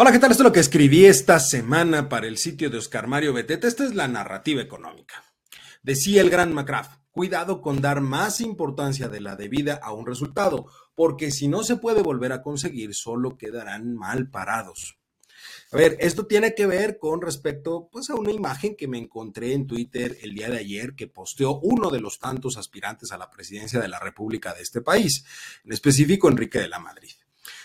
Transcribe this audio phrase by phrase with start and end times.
[0.00, 0.30] Hola, ¿qué tal?
[0.30, 3.66] Esto es lo que escribí esta semana para el sitio de Oscar Mario Beteta.
[3.66, 5.24] Esta es la narrativa económica.
[5.82, 10.66] Decía el gran McCraft, cuidado con dar más importancia de la debida a un resultado,
[10.94, 15.00] porque si no se puede volver a conseguir, solo quedarán mal parados.
[15.72, 19.52] A ver, esto tiene que ver con respecto pues, a una imagen que me encontré
[19.52, 23.30] en Twitter el día de ayer que posteó uno de los tantos aspirantes a la
[23.30, 25.24] presidencia de la República de este país,
[25.64, 27.10] en específico Enrique de la Madrid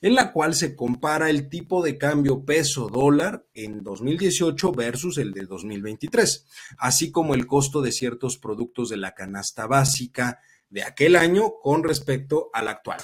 [0.00, 5.32] en la cual se compara el tipo de cambio peso dólar en 2018 versus el
[5.32, 6.46] de 2023,
[6.78, 11.82] así como el costo de ciertos productos de la canasta básica de aquel año con
[11.84, 13.00] respecto al actual.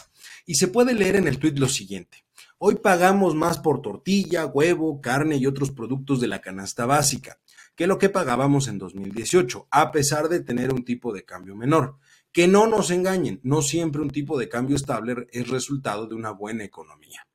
[0.47, 2.25] Y se puede leer en el tuit lo siguiente.
[2.59, 7.39] Hoy pagamos más por tortilla, huevo, carne y otros productos de la canasta básica
[7.75, 11.99] que lo que pagábamos en 2018, a pesar de tener un tipo de cambio menor.
[12.35, 16.33] Que no nos engañen, no siempre un tipo de cambio estable es resultado de una
[16.33, 17.27] buena economía.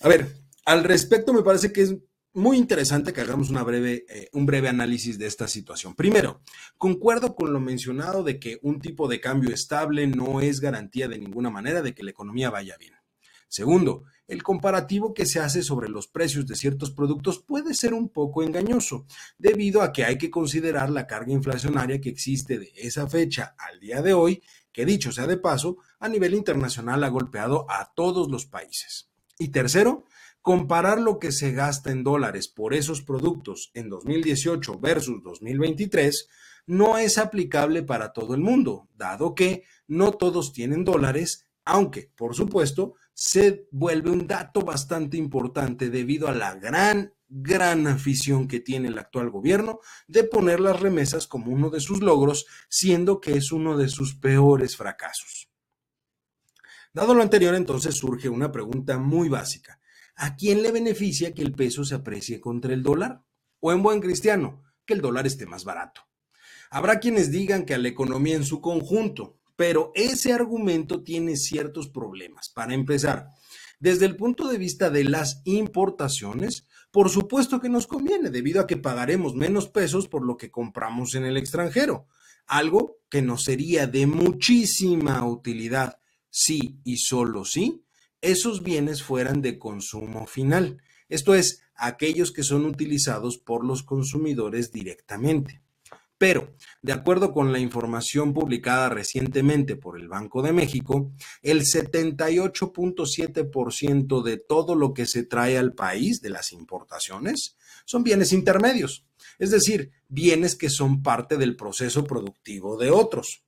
[0.00, 1.96] A ver, al respecto me parece que es
[2.34, 5.94] muy interesante que hagamos una breve, eh, un breve análisis de esta situación.
[5.94, 6.42] Primero,
[6.76, 11.18] concuerdo con lo mencionado de que un tipo de cambio estable no es garantía de
[11.18, 12.93] ninguna manera de que la economía vaya bien.
[13.54, 18.08] Segundo, el comparativo que se hace sobre los precios de ciertos productos puede ser un
[18.08, 19.06] poco engañoso,
[19.38, 23.78] debido a que hay que considerar la carga inflacionaria que existe de esa fecha al
[23.78, 28.28] día de hoy, que dicho sea de paso, a nivel internacional ha golpeado a todos
[28.28, 29.08] los países.
[29.38, 30.04] Y tercero,
[30.42, 36.28] comparar lo que se gasta en dólares por esos productos en 2018 versus 2023
[36.66, 42.34] no es aplicable para todo el mundo, dado que no todos tienen dólares, aunque, por
[42.34, 48.88] supuesto, se vuelve un dato bastante importante debido a la gran, gran afición que tiene
[48.88, 53.50] el actual gobierno de poner las remesas como uno de sus logros, siendo que es
[53.52, 55.48] uno de sus peores fracasos.
[56.92, 59.80] Dado lo anterior, entonces surge una pregunta muy básica.
[60.16, 63.24] ¿A quién le beneficia que el peso se aprecie contra el dólar?
[63.58, 66.02] O en buen cristiano, que el dólar esté más barato.
[66.70, 71.88] Habrá quienes digan que a la economía en su conjunto, pero ese argumento tiene ciertos
[71.88, 72.48] problemas.
[72.48, 73.30] Para empezar,
[73.80, 78.66] desde el punto de vista de las importaciones, por supuesto que nos conviene, debido a
[78.66, 82.06] que pagaremos menos pesos por lo que compramos en el extranjero,
[82.46, 85.98] algo que nos sería de muchísima utilidad
[86.30, 87.84] si y solo si
[88.20, 94.72] esos bienes fueran de consumo final, esto es, aquellos que son utilizados por los consumidores
[94.72, 95.63] directamente.
[96.24, 101.12] Pero, de acuerdo con la información publicada recientemente por el Banco de México,
[101.42, 108.32] el 78.7% de todo lo que se trae al país de las importaciones son bienes
[108.32, 109.04] intermedios,
[109.38, 113.44] es decir, bienes que son parte del proceso productivo de otros.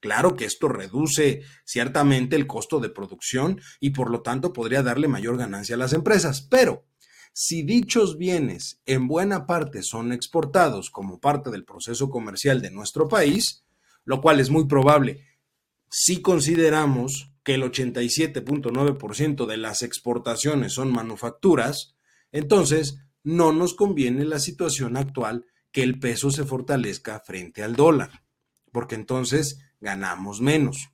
[0.00, 5.06] Claro que esto reduce ciertamente el costo de producción y por lo tanto podría darle
[5.06, 6.86] mayor ganancia a las empresas, pero
[7.38, 13.08] si dichos bienes en buena parte son exportados como parte del proceso comercial de nuestro
[13.08, 13.62] país,
[14.06, 15.22] lo cual es muy probable
[15.90, 21.94] si consideramos que el 87.9% de las exportaciones son manufacturas,
[22.32, 28.22] entonces no nos conviene la situación actual que el peso se fortalezca frente al dólar,
[28.72, 30.88] porque entonces ganamos menos.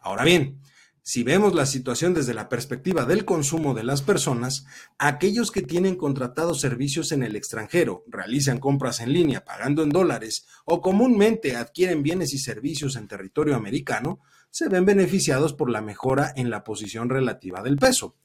[0.00, 0.60] Ahora bien,
[1.08, 4.66] si vemos la situación desde la perspectiva del consumo de las personas,
[4.98, 10.44] aquellos que tienen contratados servicios en el extranjero, realizan compras en línea pagando en dólares
[10.66, 14.20] o comúnmente adquieren bienes y servicios en territorio americano,
[14.50, 18.16] se ven beneficiados por la mejora en la posición relativa del peso.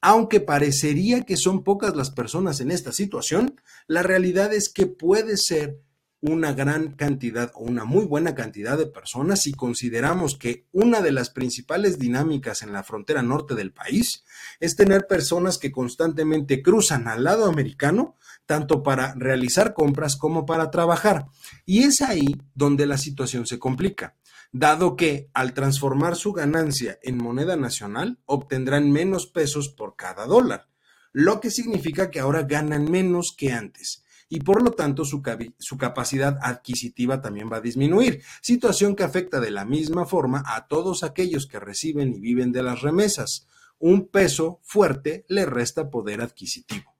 [0.00, 5.38] Aunque parecería que son pocas las personas en esta situación, la realidad es que puede
[5.38, 5.80] ser
[6.20, 11.12] una gran cantidad o una muy buena cantidad de personas si consideramos que una de
[11.12, 14.24] las principales dinámicas en la frontera norte del país
[14.58, 20.70] es tener personas que constantemente cruzan al lado americano, tanto para realizar compras como para
[20.70, 21.26] trabajar.
[21.64, 24.16] Y es ahí donde la situación se complica,
[24.50, 30.68] dado que al transformar su ganancia en moneda nacional obtendrán menos pesos por cada dólar,
[31.12, 36.38] lo que significa que ahora ganan menos que antes y por lo tanto su, capacidad
[36.42, 41.46] adquisitiva también va a disminuir, situación que afecta de la misma forma a todos aquellos
[41.46, 43.46] que reciben y viven de las remesas.
[43.78, 46.94] Un peso fuerte le resta poder adquisitivo.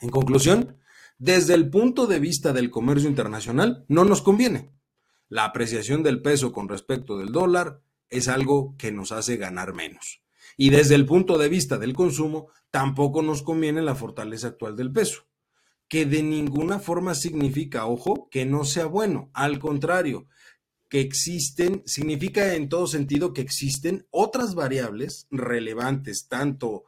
[0.00, 0.76] En conclusión,
[1.18, 4.70] desde el punto de vista del comercio internacional, no nos conviene.
[5.28, 7.80] La apreciación del peso con respecto del dólar
[8.10, 10.22] es algo que nos hace ganar menos.
[10.56, 14.92] Y desde el punto de vista del consumo, tampoco nos conviene la fortaleza actual del
[14.92, 15.24] peso
[15.92, 19.28] que de ninguna forma significa, ojo, que no sea bueno.
[19.34, 20.26] Al contrario,
[20.88, 26.84] que existen, significa en todo sentido que existen otras variables relevantes, tanto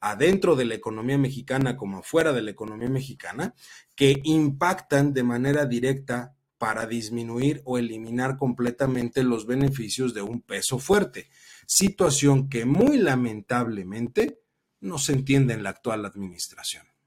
[0.00, 3.54] adentro de la economía mexicana como afuera de la economía mexicana,
[3.94, 10.80] que impactan de manera directa para disminuir o eliminar completamente los beneficios de un peso
[10.80, 11.30] fuerte,
[11.64, 14.40] situación que muy lamentablemente
[14.80, 16.97] no se entiende en la actual administración.